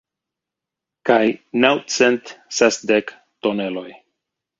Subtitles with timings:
[1.09, 1.25] Kaj
[1.65, 3.13] naŭcent sesdek
[3.49, 3.87] toneloj.